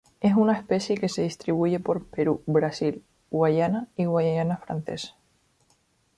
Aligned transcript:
Es 0.19 0.33
una 0.35 0.53
especie 0.53 0.97
que 0.97 1.09
se 1.09 1.21
distribuye 1.21 1.79
por 1.79 2.07
Perú, 2.07 2.41
Brasil, 2.47 3.03
Guyana 3.29 3.87
y 3.95 4.05
Guayana 4.05 4.57
Francesa. 4.57 5.15